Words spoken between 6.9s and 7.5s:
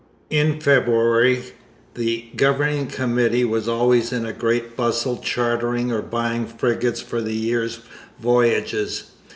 for the